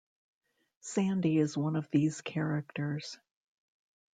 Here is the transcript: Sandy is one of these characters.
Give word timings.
Sandy 0.79 1.37
is 1.37 1.55
one 1.55 1.75
of 1.75 1.87
these 1.91 2.21
characters. 2.21 3.19